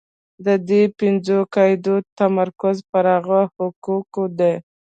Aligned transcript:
د 0.45 0.47
دې 0.69 0.83
پنځو 0.99 1.37
قاعدو 1.55 1.95
تمرکز 2.19 2.77
پر 2.91 3.05
هغو 3.15 3.41
حقوقو 3.55 4.23
دی. 4.39 4.53